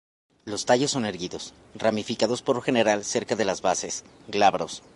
[0.45, 4.81] Los tallos son erguidos, ramificados por lo general cerca de las bases, glabros.